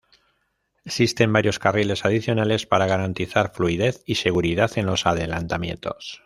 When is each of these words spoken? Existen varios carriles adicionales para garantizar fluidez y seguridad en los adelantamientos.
Existen 0.83 1.31
varios 1.31 1.59
carriles 1.59 2.05
adicionales 2.05 2.65
para 2.65 2.87
garantizar 2.87 3.53
fluidez 3.53 4.01
y 4.07 4.15
seguridad 4.15 4.71
en 4.79 4.87
los 4.87 5.05
adelantamientos. 5.05 6.19